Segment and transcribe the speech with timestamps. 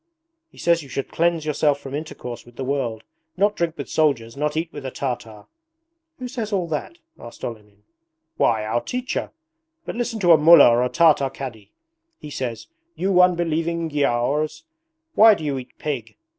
[0.49, 3.03] He says you should cleanse yourself from intercourse with the world,
[3.37, 5.45] not drink with soldiers, not eat with a Tartar.'
[6.17, 7.83] 'Who says all that?' asked Olenin.
[8.35, 9.29] 'Why, our teacher!
[9.85, 11.71] But listen to a Mullah or a Tartar Cadi.
[12.17, 14.63] He says, "You unbelieving Giaours,
[15.13, 16.17] why do you eat pig?"